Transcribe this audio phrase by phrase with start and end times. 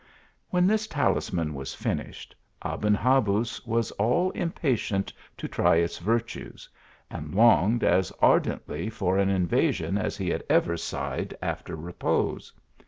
[0.49, 2.33] When this talisman was finished,
[2.65, 6.67] Aben Habuz was all impatient to try its virtues;
[7.11, 12.51] and longed as ardently for an invasion as he had ever sighed after repose.